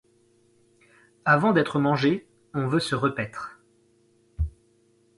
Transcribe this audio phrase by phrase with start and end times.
[1.25, 3.59] Avant d’être mangé, on veut se repaître.